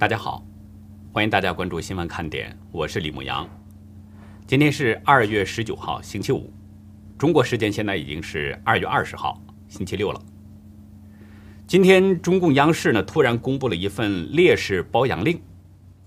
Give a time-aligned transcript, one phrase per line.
[0.00, 0.42] 大家好，
[1.12, 3.46] 欢迎大家关注新闻看点，我是李牧阳。
[4.46, 6.50] 今天是二月十九号，星期五，
[7.18, 9.38] 中国时间现在已经是二月二十号，
[9.68, 10.18] 星期六了。
[11.66, 15.38] 今天中共央视呢突然公布了一份烈士褒扬令，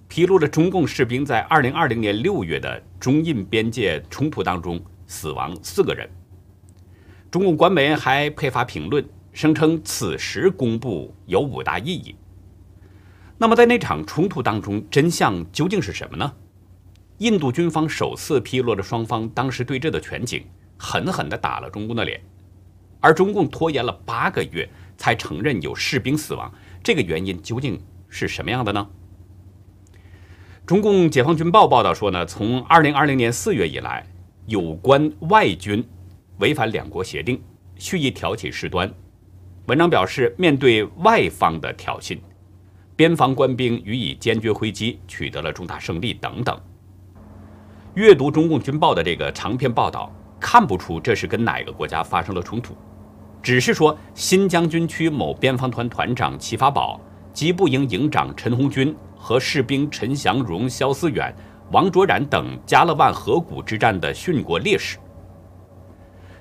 [0.08, 6.10] 披露了中共士兵在二零二零年六月的中印边界冲突当中死亡四个人。
[7.30, 12.16] 中共官媒还配发评论，声称此时公布有五大意义。
[13.44, 16.34] 那么，在那场冲突当中，真相究竟是什么呢？
[17.18, 20.46] 印度军方首次披露了双方当时对峙的全景，
[20.78, 22.22] 狠狠地打了中共的脸。
[23.02, 26.50] 而中共拖延了八个月才承认有士兵死亡，
[26.82, 28.88] 这个原因究竟是什么样的呢？
[30.66, 34.08] 中共解放军报报道说呢，从2020年4月以来，
[34.46, 35.86] 有关外军
[36.40, 37.44] 违反两国协定，
[37.76, 38.90] 蓄意挑起事端。
[39.66, 42.18] 文章表示，面对外方的挑衅。
[43.04, 46.58] 边防官兵予以坚决回击，取得了重大胜利等等。
[47.96, 50.10] 阅读中共军报的这个长篇报道，
[50.40, 52.74] 看不出这是跟哪个国家发生了冲突，
[53.42, 56.98] 只是说新疆军区某边防团团长齐发宝、
[57.34, 61.36] 机步营营长陈红军和士兵陈祥荣、肖思远、
[61.74, 64.98] 王卓然等加勒万河谷之战的殉国烈士。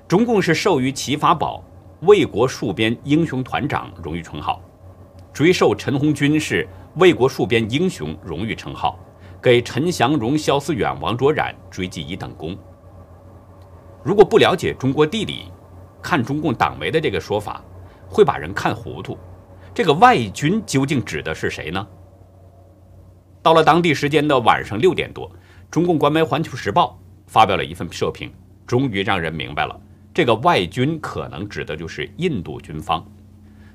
[0.07, 1.61] 中共是授予齐发宝
[2.07, 4.61] “卫国戍边英雄团长”荣誉称号。
[5.33, 6.67] 追授陈红军是
[6.97, 8.99] 卫国戍边英雄荣誉称号，
[9.41, 12.55] 给陈祥荣、肖思远、王卓然追记一等功。
[14.03, 15.51] 如果不了解中国地理，
[16.03, 17.63] 看中共党媒的这个说法，
[18.07, 19.17] 会把人看糊涂。
[19.73, 21.87] 这个外军究竟指的是谁呢？
[23.41, 25.31] 到了当地时间的晚上六点多，
[25.71, 26.99] 中共官媒《环球时报》
[27.31, 28.31] 发表了一份社评，
[28.67, 29.81] 终于让人明白了，
[30.13, 33.03] 这个外军可能指的就是印度军方，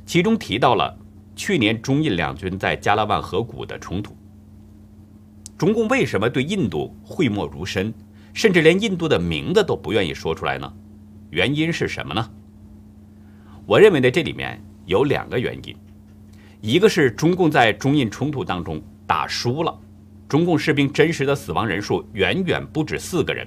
[0.06, 0.96] 其中提到了。
[1.38, 4.12] 去年中印两军在加拉万河谷的冲突，
[5.56, 7.94] 中共为什么对印度讳莫如深，
[8.34, 10.70] 甚至连印度的名字都不愿意说出来呢？
[11.30, 12.28] 原因是什么呢？
[13.64, 15.76] 我认为呢，这里面有两个原因，
[16.60, 19.72] 一个是中共在中印冲突当中打输了，
[20.28, 23.46] 中共士兵真实的死亡人数远远不止四个人；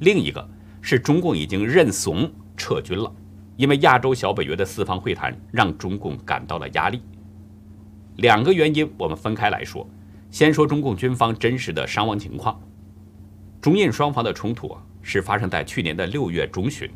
[0.00, 0.48] 另一个
[0.80, 3.12] 是中共已经认怂撤军了。
[3.56, 7.00] 因为亚洲小北约的四方会谈让中共感到了压力，
[8.16, 9.88] 两个原因我们分开来说。
[10.30, 12.60] 先说中共军方真实的伤亡情况。
[13.60, 16.90] 中印双方的冲突啊，是发生在去年的六月中旬，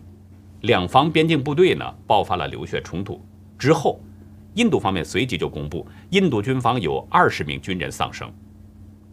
[0.62, 3.24] 两方边境部队呢爆发了流血冲突
[3.56, 4.00] 之后，
[4.54, 8.28] 印度方面随即就公布印度军方有二十名军人丧生，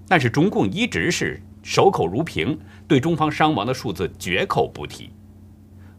[0.08, 5.12] 但是中共一直是守口如瓶，对中方伤亡的数字绝口不提。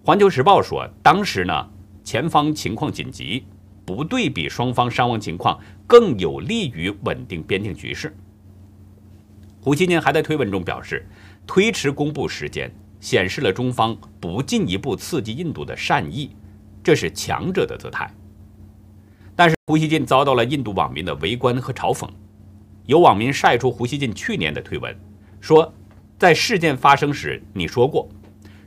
[0.06, 1.68] 环球时报说，当时呢，
[2.04, 3.44] 前方情况紧急，
[3.84, 8.16] 不对比双方伤亡情况更有利于稳定边境局势。
[9.60, 11.04] 胡锡进还在推文中表示，
[11.44, 16.30] 推迟公布时间显示了中方不进一步刺激印度的善意，
[16.84, 18.08] 这是强者的姿态。
[19.34, 22.08] 但是胡锡进遭到了印度网民的围观和嘲讽，
[22.84, 24.96] 有网民晒出胡锡进去年的推文，
[25.40, 25.74] 说
[26.16, 28.08] 在事件发生时你说过。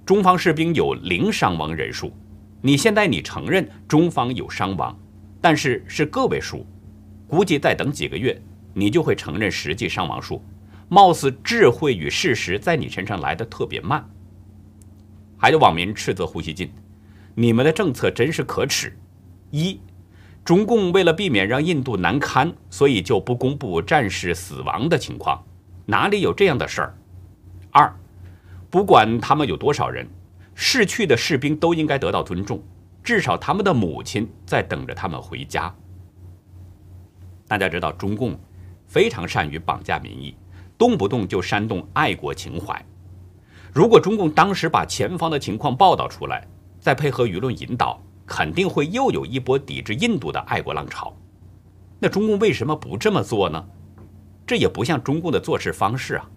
[0.09, 2.11] 中方士兵有零伤亡人数，
[2.63, 4.97] 你现在你承认中方有伤亡，
[5.39, 6.65] 但是是个位数，
[7.27, 8.41] 估计再等几个月，
[8.73, 10.43] 你就会承认实际伤亡数。
[10.87, 14.03] 貌似智慧与事实在你身上来的特别慢。
[15.37, 16.71] 还有网民斥责胡锡进，
[17.35, 18.91] 你们的政策真是可耻。
[19.51, 19.79] 一，
[20.43, 25.43] 中共为了避免让印度难堪，所以就不公布战士死亡的情况，
[25.85, 26.97] 哪里有这样的事儿？
[27.69, 27.93] 二。
[28.69, 30.07] 不管他们有多少人，
[30.53, 32.61] 逝去的士兵都应该得到尊重，
[33.03, 35.73] 至少他们的母亲在等着他们回家。
[37.47, 38.39] 大家知道，中共
[38.85, 40.35] 非常善于绑架民意，
[40.77, 42.85] 动不动就煽动爱国情怀。
[43.73, 46.47] 如果中共当时把前方的情况报道出来，
[46.79, 51.15] 再配合舆论引导，肯定会又有一波抵制印度的爱国浪潮。
[51.99, 53.65] 那中共为什么不这么做呢？
[54.45, 56.29] 这也不像中共的做事方式啊。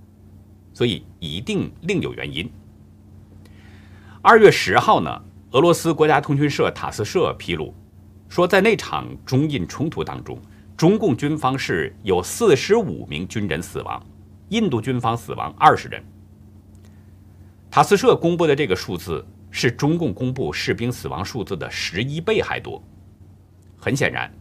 [0.73, 2.51] 所以一定另有原因。
[4.21, 7.75] 二月十号呢，俄罗斯国家通讯社塔斯社披露，
[8.29, 10.39] 说在那场中印冲突当中，
[10.77, 14.05] 中共军方是有四十五名军人死亡，
[14.49, 16.03] 印度军方死亡二十人。
[17.71, 22.83] 塔斯社公布的这个数字是中共公布士兵死亡数字的十一倍还多。
[23.77, 24.33] 很显然，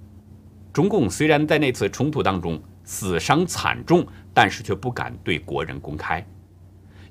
[0.72, 4.08] 中共虽然在那次冲突当中死伤惨重。
[4.34, 6.26] 但是却不敢对国人公开，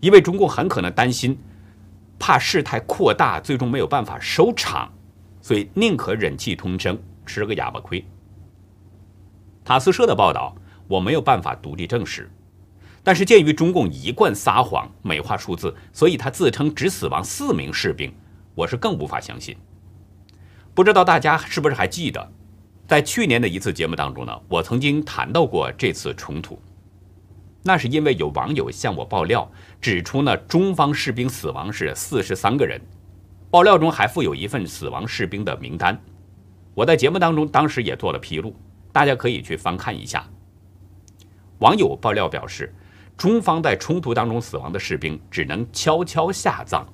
[0.01, 1.39] 因为中共很可能担心，
[2.19, 4.91] 怕事态扩大，最终没有办法收场，
[5.43, 8.03] 所以宁可忍气吞声，吃个哑巴亏。
[9.63, 10.57] 塔斯社的报道
[10.89, 12.31] 我没有办法独立证实。
[13.03, 18.11] 但是鉴于中共一贯撒谎、美化数字，所以他自称只死亡四名士兵，
[18.55, 19.55] 我是更无法相信。
[20.75, 22.33] 不知道大家是不是还记得，
[22.91, 26.61] 在去年的一次节目当中呢，我曾经谈到过这次冲突。
[27.63, 29.49] 那是因为有网友向我爆料，
[29.81, 32.81] 指出呢中方士兵死亡是四十三个人，
[33.49, 35.97] 爆料中还附有一份死亡士兵的名单。
[36.75, 38.53] 我在节目当中当时也做了披露，
[38.91, 40.29] 大家可以去翻看一下。
[41.61, 42.75] 网友爆料表示，
[43.17, 46.85] 中方在冲突当中死亡的士兵只能悄悄下葬，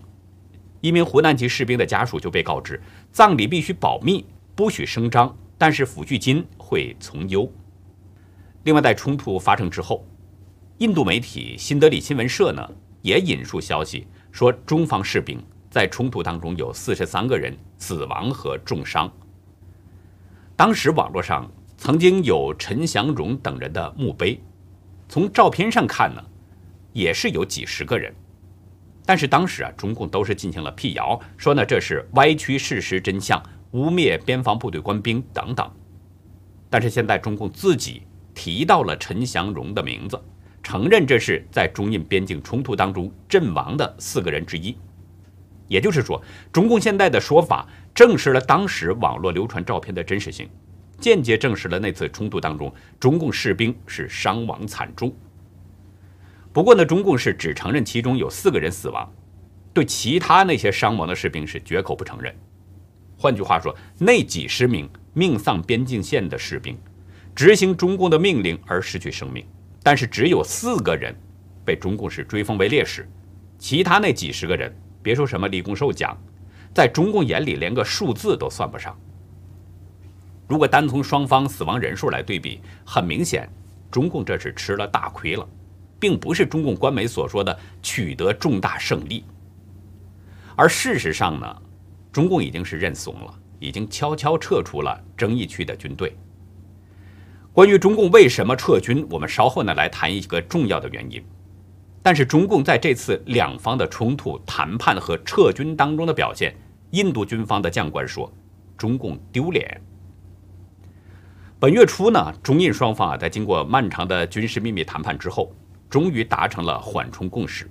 [0.83, 2.79] 一名湖南籍士兵的家属就被告知，
[3.11, 7.51] 葬礼必须保密，不许声张，但是抚恤金会从优。
[8.65, 10.07] 另外，在冲突发生之后。
[10.79, 12.71] 印度媒体新德里新闻社呢
[13.01, 19.11] 也引述消息说，中方士兵在冲突当中有四十三个人死亡和重伤。
[20.55, 24.39] 当时网络上曾经有陈祥荣等人的墓碑，
[25.09, 26.23] 从照片上看呢，
[26.93, 28.15] 也是有几十个人。
[29.07, 33.43] 但是当时啊，中共都是进行了辟谣，说呢这是歪曲事实真相，
[33.77, 35.71] 污蔑边防部队官兵等等。
[36.71, 38.03] 但是现在中共自己
[38.35, 40.19] 提到了陈祥荣的名字。
[40.63, 44.77] 承认这是在中印边境冲突当中阵亡的四个人之一，
[45.69, 46.21] 也就是说，
[46.53, 50.49] 中共现在的说法证实了当时网络流传照片的真实性，
[50.99, 55.15] 间接证实了那次冲突当中中共士兵是伤亡惨重。
[56.53, 59.09] 不过呢，中共是只承认其中有四个人死亡，
[59.73, 62.35] 对其他那些伤亡的士兵是绝口不承认。
[63.17, 66.79] 换句话说，那几十名命丧边境线的士兵，
[67.35, 69.45] 执行中共的命令而失去生命。
[69.83, 71.15] 但是只有四个人
[71.65, 73.09] 被中共是追封为烈士，
[73.59, 76.17] 其他那几十个人，别说什么立功受奖，
[76.75, 78.99] 在中共眼里连个数字都算不上。
[80.49, 83.49] 如果单从双方死亡人数来对比，很明显，
[83.91, 85.49] 中共这是吃了大亏了，
[85.99, 89.25] 并不是中共官媒所说的取得重大胜利。
[90.55, 91.63] 而事实上呢，
[92.17, 96.17] 中共已经是认怂了，已经悄悄撤出了争议区的军队。
[97.53, 101.23] 关于中共为什么撤军，我们稍后呢来谈一个重要的原因。
[102.03, 106.57] 但是中共在这次两方的冲突谈判和撤军当中的表现，
[106.93, 108.33] 印度军方的将官说，
[108.79, 109.79] 中共丢脸。
[111.61, 115.55] 本月初呢，中印双方啊在经过漫长的军事秘密谈判之后，
[115.91, 117.71] 终于达成了缓冲共识，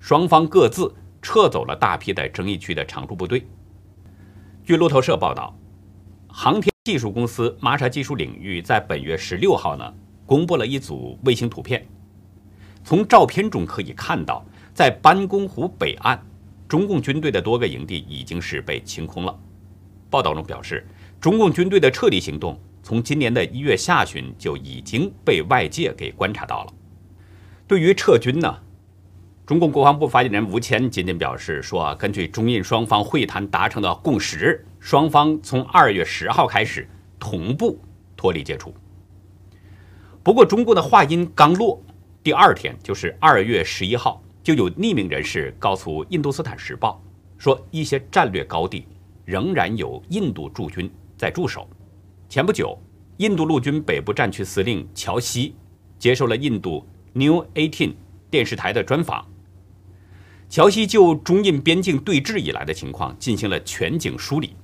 [0.00, 0.92] 双方各自
[1.22, 3.46] 撤走了大批在争议区的常驻部队。
[4.64, 5.54] 据路透社报道，
[6.26, 6.72] 航天。
[6.84, 9.94] 技术公司玛莎技术领域在本月十六号呢，
[10.26, 11.86] 公布了一组卫星图片。
[12.84, 14.44] 从照片中可以看到，
[14.74, 16.22] 在班公湖北岸，
[16.68, 19.34] 中共军队的多个营地已经是被清空了。
[20.10, 20.86] 报道中表示，
[21.20, 26.72] 中共军队的撤离行动从今年的一月下旬就已经被外界给观察到了。
[27.66, 28.58] 对于撤军呢？
[29.46, 36.88] 中共国防部发言人吴谦仅仅表示说：“啊根据中印双方会谈达成的共识，双方从二月十号开始
[37.18, 37.78] 同步
[38.16, 38.72] 脱离接触。”
[40.24, 41.78] 不过，中共的话音刚落，
[42.22, 46.98] 第二天就是二月十一号，就有匿名人士告诉《印度斯坦时报》
[47.42, 48.86] 说，一些战略高地
[49.26, 51.68] 仍然有印度驻军在驻守。
[52.30, 52.78] 前不久，
[53.18, 55.54] 印度陆军北部战区司令乔西
[55.98, 57.92] 接受了印度 New Eighteen
[58.30, 59.22] 电视台的专访。
[60.54, 64.54] 乔西就中印边境对峙以来的情况进行了全景梳理，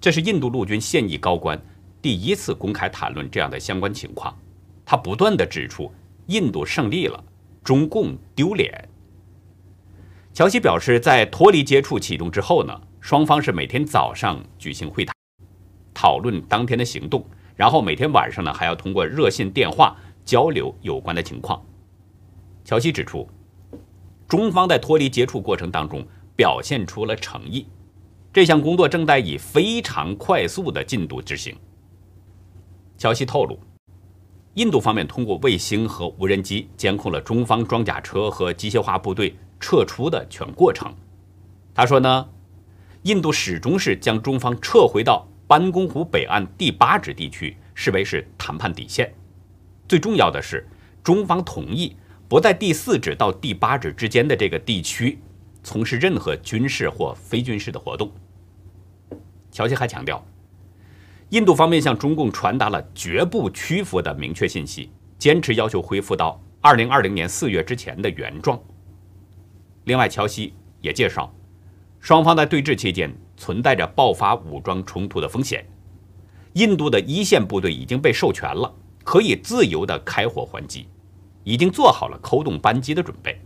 [0.00, 1.62] 这是印度陆军现役高官
[2.00, 4.34] 第一次公开谈论这样的相关情况。
[4.86, 5.92] 他不断的指出，
[6.28, 7.22] 印度胜利了，
[7.62, 8.88] 中共丢脸。
[10.32, 15.14] 乔西表示，在脱离接触启动之后呢，双方是每天早上举行会谈，
[15.92, 17.22] 讨论当天的行动，
[17.54, 21.62] 然后每天晚上呢还要通过热线电话交流有关的情况。
[22.64, 23.28] 乔西指出。
[24.28, 26.04] 中方在脱离接触过程当中
[26.34, 27.66] 表现出了诚意，
[28.32, 31.56] 这项工作正在以非常快速的进度执行。
[32.98, 33.58] 消息透露，
[34.54, 40.92] 印度方面通过卫星和无人机监控了中方装甲车和机械化部队撤出的全过程。
[41.72, 42.28] 他说呢，
[43.02, 49.14] 印度始终是将中方撤回到班公湖北岸第八指地区视为是谈判底线。
[49.86, 50.66] 最重要的是，
[51.04, 51.94] 中方同意。
[52.28, 55.18] 不在第四指到第八指之间的这个地区
[55.62, 58.10] 从事任何军事或非军事的活动。
[59.52, 60.24] 乔西还强调，
[61.30, 68.60] 印度方面向中共传达了绝不屈服的明确信息，坚持要求恢复到二零二零年四月之前的原状。
[69.84, 71.32] 另外，乔西也介绍，
[72.00, 75.64] 双方在对峙期间存在着爆发武装冲突的风险，
[76.54, 80.88] 印度的一线部队已经被授权了，可以自由的开火还击，
[81.46, 83.40] 已经做好了扣动扳机的准备。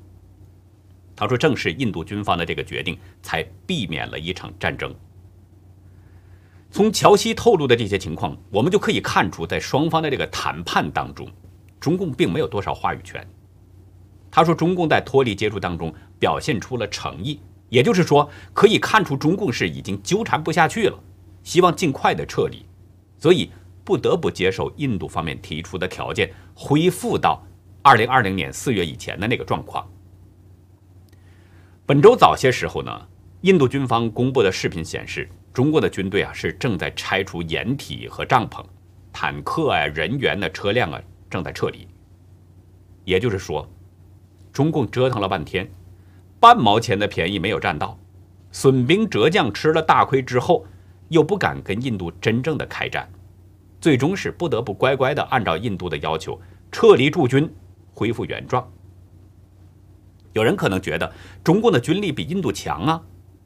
[1.14, 4.94] 他说：“正是印度军方的这个决定，才避免了一场战争。”
[6.72, 11.28] 从乔西透露的这些情况，我们就可以看出，在双方的这个谈判当中，
[11.78, 13.22] 中共并没有多少话语权。
[14.30, 17.38] 他说：“中共在脱离接触当中表现出了诚意，
[17.68, 20.98] 也就是说，可以看出中共是已经纠缠不下去了，
[21.42, 22.64] 希望尽快的撤离，
[23.18, 23.50] 所以
[23.84, 27.44] 不得不接受印度方面提出的条件，恢复到
[27.82, 29.88] 二零二零年四月以前的那个状况。”
[31.86, 33.08] 本周早些时候呢，
[33.40, 38.64] 印度军方公布的视频显示，中国的军队啊是正在拆除掩体和帐篷，
[39.12, 41.88] 坦克啊、人员的车辆啊正在撤离。
[43.04, 43.68] 也就是说，
[44.52, 45.68] 中共折腾了半天，
[46.38, 47.98] 半毛钱的便宜没有占到，
[48.52, 50.64] 损兵折将吃了大亏之后，
[51.08, 53.10] 又不敢跟印度真正的开战，
[53.80, 57.52] 最终是不得不乖乖的按照印度的要求撤离驻军，
[58.00, 58.66] 恢复原状。
[60.32, 61.12] 有人可能觉得
[61.44, 63.02] 中共的军力比印度强啊，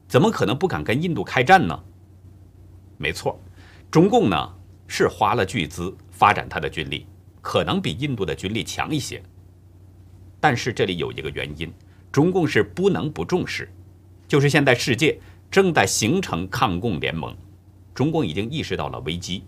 [0.07, 1.77] 怎么可能不敢跟印度开战呢？
[2.97, 3.37] 没错，
[3.91, 4.55] 中共呢
[4.87, 7.05] 是花了巨资发展他的军力，
[7.41, 9.21] 可能比印度的军力强一些。
[10.39, 11.69] 但是这里有一个原因，
[12.13, 13.69] 中共是不能不重视，
[14.25, 15.19] 就是现在世界
[15.51, 17.35] 正在形成抗共联盟，
[17.93, 19.43] 中共已经意识到了危机。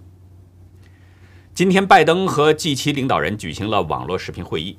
[1.53, 4.77] 今天，拜登和 G7 领导人举行了网络视频会议。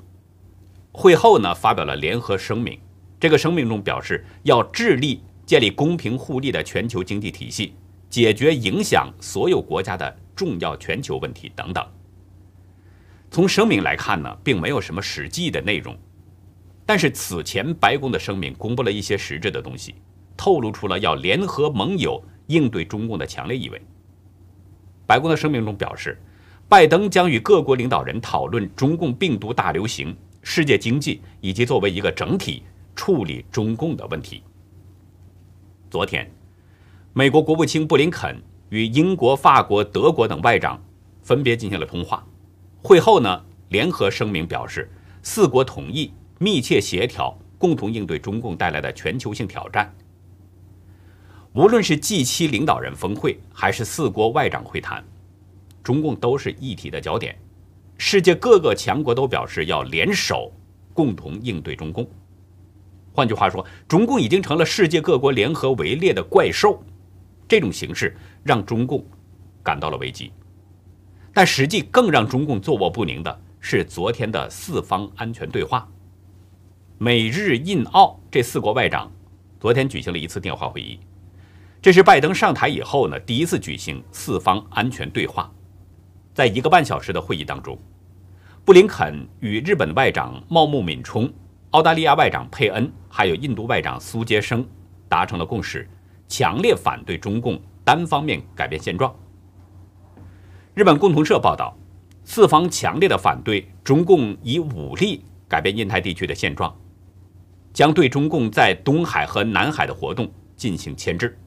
[0.91, 2.79] 会后呢，发表了联合声明。
[3.19, 7.73] 这个声明中表示，要致力建立公平互利的全球经济体系，
[8.09, 11.85] 解决影响所有国家的重要全球问题等等。
[13.29, 15.95] 从声明来看呢，并没有什么实际的内容，
[16.85, 19.95] 但是此前白宫的声明公布了一些实质的东西，
[20.35, 23.79] 透露出了要联合盟友应对中共的强烈意味。
[25.05, 26.17] 白宫的声明中表示，
[26.67, 30.15] 拜登将与各国领导人讨论中共病毒大流行。
[30.41, 32.63] 世界经济以及作为一个整体
[32.95, 34.43] 处理中共的问题。
[35.89, 36.31] 昨天，
[37.13, 40.81] 美国国务卿布林肯与英国、法国、德国等外长
[41.21, 42.25] 分别进行了通话。
[42.81, 44.89] 会后呢，联合声明表示，
[45.21, 49.93] 四国同意密切协调，共同应对中共带来的全球性挑战。
[51.53, 55.03] 无论是 G7 领导人峰会，还是四国外长会谈，
[55.83, 57.37] 中共都是议题的焦点。
[58.01, 60.51] 世界各个强国都表示要联手
[60.93, 62.09] 共同应对中共。
[63.11, 66.81] 换句话说，中共已经成了世界各国联合围猎的怪兽。
[67.45, 69.05] 这种形势让中共
[69.61, 70.31] 感到了危机。
[71.33, 75.85] 但实际更让中共坐卧不宁的是昨天的四方安全对话。
[76.97, 79.11] 美日印澳这四国外长
[79.59, 80.97] 昨天举行了一次电话会议，
[81.81, 85.51] 这是拜登上台以后呢第一次举行四方安全对话。
[86.39, 87.77] 在一个半小时的会议当中，
[88.63, 91.29] 布林肯与日本外长茂木敏充、
[91.71, 94.65] 澳大利亚外长佩恩，还有印度外长苏杰生
[95.09, 95.85] 达成了共识，
[96.29, 99.13] 强烈反对中共单方面改变现状。
[100.75, 101.77] 日本共同社报道，
[102.23, 106.73] 四方强烈的反对中共以武力改变印太地区的现状，
[107.73, 111.37] 将对中共在东海和南海的活动进行牵制。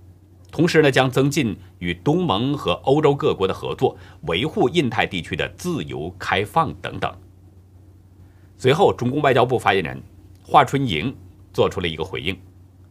[0.52, 7.10] 同时呢，将增进与东盟和欧洲各国的合作，维护印太地区的自由开放等等。
[8.58, 10.00] 随后，中共外交部发言人
[10.44, 11.16] 华春莹
[11.54, 12.38] 做出了一个回应，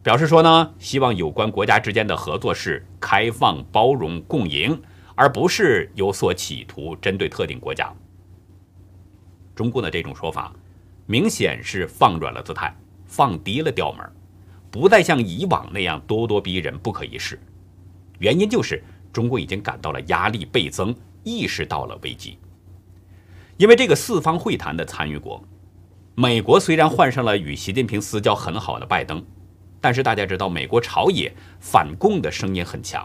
[0.02, 4.82] 表示说呢，希望有关国家之间的合作是开放、包容、共赢，
[5.14, 7.94] 而不是有所企图针对特定国家。
[9.54, 10.52] 中共的这种说法，
[11.06, 12.76] 明显是放软了姿态，
[13.06, 14.04] 放低了调门，
[14.68, 17.38] 不再像以往那样咄咄逼人、不可一世。
[18.22, 18.80] 原因就是
[19.12, 22.38] 中国已经感到了压力倍增，意识到了危机。
[23.56, 25.42] 因为这个四方会谈的参与国，
[26.14, 29.20] 美国虽然换上了与习近平私交很好的拜登，
[29.80, 33.04] 但是大家知道，美国朝野反共的声音很强。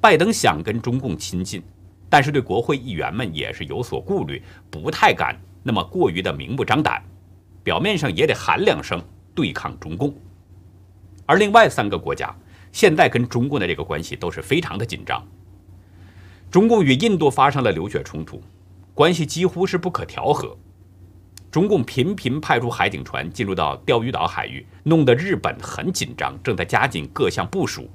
[0.00, 1.62] 拜登想跟中共亲近，
[2.10, 7.00] 但是对国会议员们也是有所顾虑，不太敢那么过于的明目张胆，
[7.62, 9.00] 表面上也得喊两声
[9.32, 10.12] 对抗中共。
[11.24, 12.34] 而另外三个国家。
[12.74, 15.24] 现在跟中共的这个关系都是非常的紧张。
[16.50, 18.42] 中共与印度发生了流血冲突，
[18.92, 20.58] 关系几乎是不可调和。
[21.52, 27.88] 中共频频派出海警船进入到钓鱼岛海域，弄得日本很紧张，正在加紧各项部署。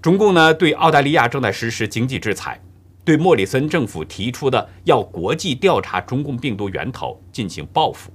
[0.00, 2.62] 中共呢，对澳大利亚正在实施经济制裁，
[3.04, 8.12] 对莫里森政府提出的要国际调查中共病毒源头进行报复。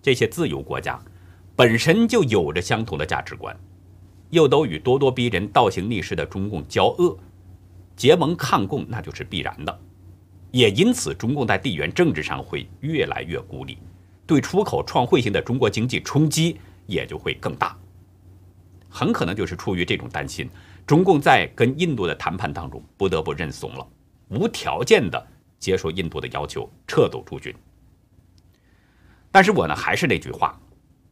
[0.00, 0.98] 这些自由国家
[1.54, 3.54] 本身就有着相同的价值观。
[4.30, 7.16] 又都与咄咄逼人、倒行逆施的中共交恶，
[7.94, 9.80] 结盟抗共那就是必然的。
[10.50, 13.78] 也因此，中共在地缘政治上会越来越孤立，
[14.26, 17.76] 对出口创汇型的中国经济冲击也就会更大。
[18.88, 20.50] 很可能就是出于这种担心，
[20.84, 23.86] 中共在跟印度的谈判当中不得不认怂了，
[24.28, 25.24] 无条件的
[25.60, 27.54] 接受印度的要求，撤走驻军。
[29.30, 30.60] 但是我呢，还是那句话，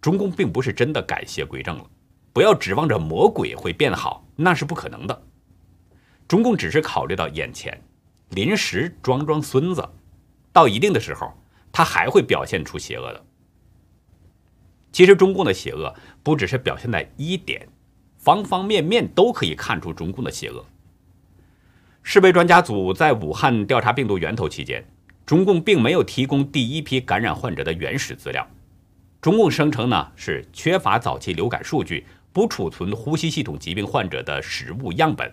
[0.01, 1.87] 中共并不是真的改邪归正了，
[2.33, 5.23] 不要指望着魔鬼会变好，那是不可能的。
[6.27, 7.83] 中共只是考虑到眼前，
[8.31, 9.89] 临时装装孙子，
[10.53, 11.33] 到一定的时候，
[11.73, 13.25] 他还会表现出邪恶的。
[14.93, 17.69] 其实中共的邪恶不只是表现在一点，
[18.17, 20.65] 方方面面都可以看出中共的邪恶。
[22.03, 24.87] 世卫专家组在武汉调查病毒源头期间，
[25.27, 28.47] 中共并没有提供第一批感染患者的原始资料。
[29.21, 32.07] 中共声称呢是缺乏早期流感数据，
[32.39, 35.29] 不储存呼吸系统疾病患者的食物样本。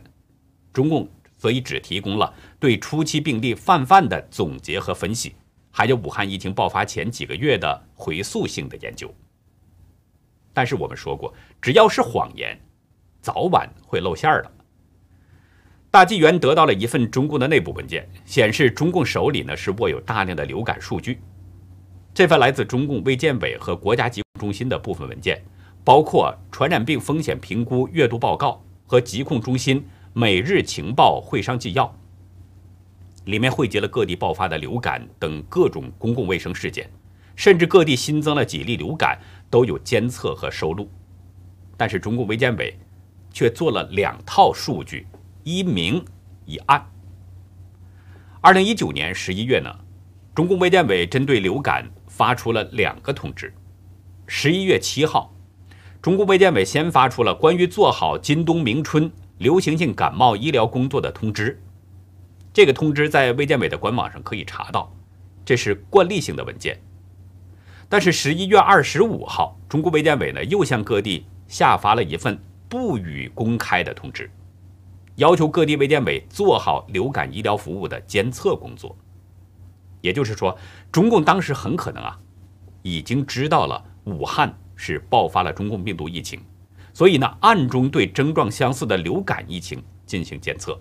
[0.74, 1.08] 中共
[1.38, 5.36] 所以只提供了对初期病例泛泛的总结和分析，
[5.70, 9.14] 还有武汉疫情爆发前几个月的回溯性的研究。
[10.52, 11.32] 但是我们说过，
[11.62, 12.60] 只要是谎言，
[13.22, 14.52] 早晚会露馅儿的。
[15.92, 21.22] 大纪元得到了一份中共的内部文件，显示中共手里呢是握有大量的流感数据。
[22.16, 25.40] 这份来自中共卫健委和国家疾控中心的部分文件，
[25.86, 31.96] 包括传染病风险评估月度报告和疾控中心每日情报会商纪要，
[33.26, 36.90] 里面汇集了各地爆发的流感等各种公共卫生事件，
[37.36, 39.18] 甚至各地新增了几例流感。
[39.48, 40.90] 都有监测和收录，
[41.78, 42.78] 但是中共卫健委
[43.32, 45.08] 却做了两套数据，
[45.44, 46.04] 一明
[46.46, 46.84] 一暗。
[48.42, 49.74] 二零一九年十一月呢，
[50.34, 53.54] 中共卫健委针对流感发出了两个通知。
[54.26, 55.34] 十一月七号，
[56.06, 61.60] 中共卫健委先发出了关于做好今冬明春流行性感冒医疗工作的通知，
[62.54, 64.96] 这个通知在卫健委的官网上可以查到，
[65.44, 66.80] 这是惯例性的文件。
[67.90, 72.40] 但是十一月二十五号，中国卫健委呢又向各地下发了一份
[72.70, 74.30] 不予公开的通知，
[75.16, 78.96] 要求各地卫健委做好流感医疗服务的监测工作。
[80.02, 80.56] 也就是说，
[80.92, 82.20] 中共当时很可能啊，
[82.84, 86.40] 已经知道了武汉是爆发了中共病毒疫情，
[86.94, 90.80] 所以呢，暗中对症状相似的流感疫情进行监测。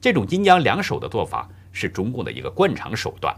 [0.00, 3.34] 这种阴阳两手的做法是中共的一个惯常手段。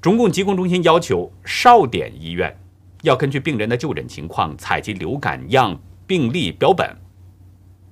[0.00, 2.56] 中共疾控中心要求少点医院
[3.02, 6.96] 要根据病人的就诊情况采集流感样病例标本。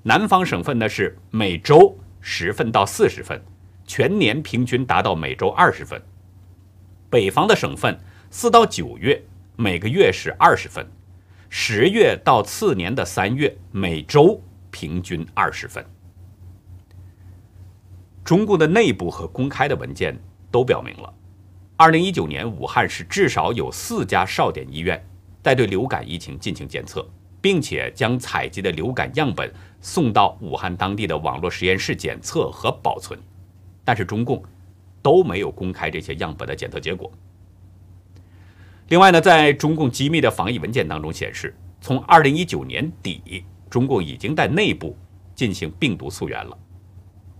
[0.02, 3.42] 南方省份呢是每周十份到四十份，
[3.86, 6.00] 全年平均达到每周二十份。
[7.10, 7.98] 北方的省份
[8.30, 9.22] 四到九月
[9.56, 10.84] 每个月是二十份，
[11.48, 15.84] 十月到次年的三月每周平均二十份。
[18.24, 20.18] 中共的内部和公开的文件
[20.50, 21.14] 都表明了。
[21.76, 25.00] 二零一九年，武汉市至少有四家少点医院
[25.40, 27.08] 在对流感疫情进行监测，
[27.40, 33.16] 并且将采集的流感样本送到武汉当地的网络实验室检测和保存，
[33.84, 34.42] 但是中共
[35.00, 37.08] 都没有公开这些样本的检测结果。
[38.88, 44.96] 另外呢，在中共机密的防疫文件当中显示，从二零一九年底，中共已经在内部
[45.34, 46.58] 进行病毒溯源了。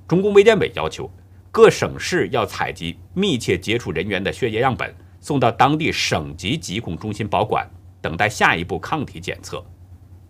[0.08, 1.10] 中共卫健委要求。
[1.50, 7.64] 各省市要采集密切接触人员的血液样本，送到当地省级疾控中心保管，
[8.00, 9.64] 等待下一步抗体检测。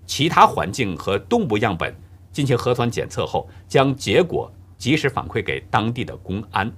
[0.05, 1.97] 其他环境和动物样本
[2.31, 6.71] 进行核酸检测后，将结果及时反馈给当地的公安。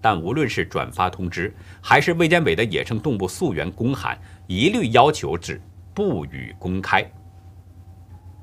[0.00, 5.60] 但无论是转发通知，还是卫健委的野生动物溯源公函，一律要求是
[5.92, 7.04] 不予公开。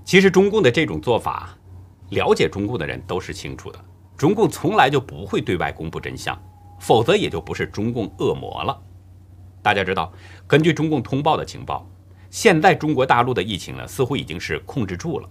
[0.05, 1.57] 其实中共的这种做法，
[2.11, 3.79] 了解中共的人都是清楚的。
[4.15, 6.39] 中共从来就不会对外公布真相，
[6.79, 8.81] 否则也就不是中共恶魔了。
[9.61, 10.13] 大家知道，
[10.47, 11.87] 根据中共通报的情报，
[12.29, 15.29] 现在中国大陆的疫情呢，似乎已经是控制住了。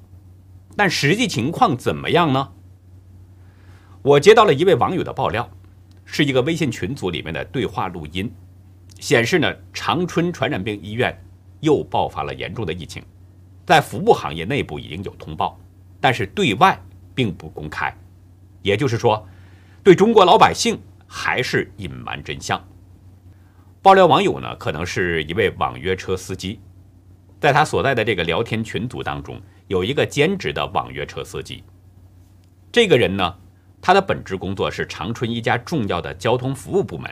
[0.77, 2.53] 但实际情况怎么样呢？
[4.03, 5.51] 我接到了一位网友的爆料，
[6.07, 8.33] 是一个微信群组里面的对话录音，
[8.99, 11.15] 显示呢，长春传染病医院
[11.61, 13.03] 又爆发了严重的疫情，
[13.67, 15.61] 在服务行业内部已经有通报，
[16.01, 16.81] 但是对外
[17.15, 17.95] 并不公开。
[18.63, 19.29] 也就是说，
[19.83, 22.63] 对中国老百姓还是隐瞒真相。
[23.83, 26.61] 爆料网友呢，可能是一位网约车司机，
[27.41, 31.63] 在他所在的这个聊天群组当中，有一个兼职的网约车司机。
[32.73, 33.37] 这个人呢，
[33.87, 37.09] 他的本职工作是长春一家重要的交通服务部门。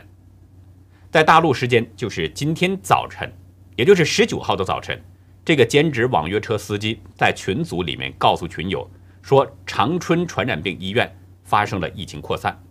[1.09, 3.31] 在大陆时间就是今天早晨，
[3.77, 5.01] 也就是十九号的早晨，
[5.45, 8.85] 这个兼职网约车司机在群组里面告诉群友
[9.21, 11.09] 说，长春传染病医院。
[11.45, 12.61] 发生了疫情扩散。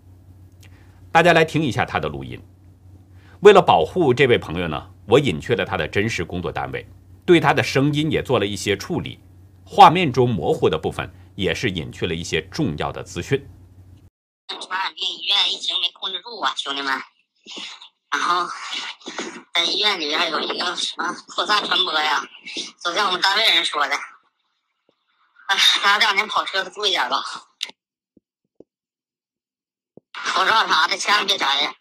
[1.11, 2.39] 大家来听一下他的录音。
[3.41, 6.87] 为了保护这位朋友呢，我隐去了他的真实工作单位，
[7.25, 9.19] 对他的声音也做了一些处理，
[9.65, 13.43] 画面中模糊的部分也是隐去了一些重要的资讯。
[14.97, 17.03] 医院疫情没控制住啊，兄弟们。
[18.11, 18.49] 然后
[19.53, 22.23] 在医院里边有一个什么扩散传播呀？
[22.79, 23.97] 昨天我们单位人说的。
[25.47, 27.23] 哎，大家这两天跑车注意点吧。
[30.13, 31.75] 口罩啥的千万别摘呀，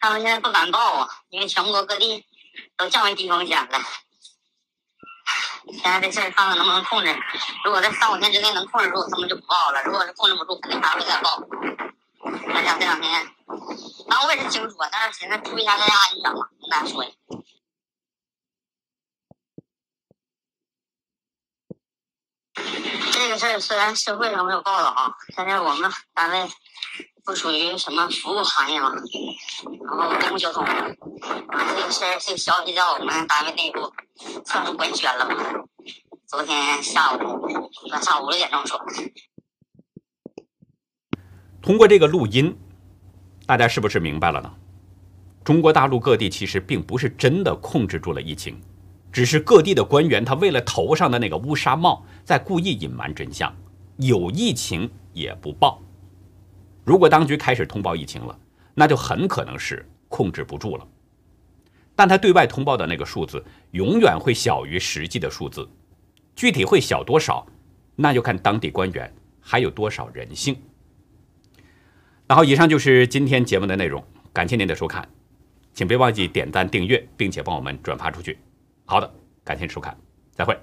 [0.00, 2.26] 他们现在不敢报啊，因为全国各地
[2.76, 3.80] 都降为低风险了。
[5.72, 7.16] 现在这事看看能不能控制，
[7.64, 11.40] 如果在三五天之内能控制住，他们就不报了；如果是控制不住，肯定还会再报。
[12.52, 13.26] 大家这两天，
[14.06, 17.14] 那我也是清楚，但是现在注意一下大家安全嘛，跟大家说一下。
[23.12, 26.48] 这个事儿虽然社会上没有报道啊，但是我们单位。
[27.24, 28.90] 不属于什么服务行业嘛，
[29.84, 30.96] 然后公共交通，啊，
[31.76, 33.92] 这个事儿这个消息在我们单位内部
[34.46, 35.36] 算是官宣了吧？
[36.26, 37.60] 昨天下午，
[37.90, 38.82] 晚上五六点钟说。
[41.68, 42.56] 通过这个录音，
[43.44, 44.50] 大家是不是明白了呢？
[45.44, 48.58] 中国大陆各地其实并不是真的控制住了疫情，
[49.12, 53.54] 只是各地的官员他为了头上的那个乌纱帽，在故意隐瞒真相，
[53.98, 55.78] 有疫情也不报。
[56.86, 58.34] 如果当局开始通报疫情了，
[58.72, 60.88] 那就很可能是控制不住了。
[61.94, 65.68] 但他对外通报的那个数字永远会小于实际的数字，
[66.34, 67.46] 具体会小多少，
[67.94, 70.56] 那就看当地官员还有多少人性。
[72.28, 75.08] 然后，以上就是今天节目的内容，感谢您的收看，
[75.72, 78.38] 请别忘记点赞、订阅，并且帮我们转发出去。
[78.84, 79.10] 好的，
[79.42, 79.96] 感谢收看，
[80.32, 80.54] 再会。